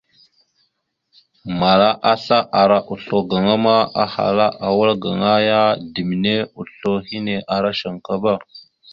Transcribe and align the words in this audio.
Mala 1.59 1.89
asla 2.13 2.39
ara 2.61 2.77
oslo 2.93 3.17
gaŋa 3.29 3.55
ma 3.65 3.75
ahala 4.03 4.47
a 4.65 4.67
wal 4.77 4.91
gaŋa 5.03 5.33
ya 5.47 5.61
ɗimne 5.93 6.33
oslo 6.61 6.91
hine 7.07 7.35
ara 7.55 7.69
shankaba. 7.79 8.33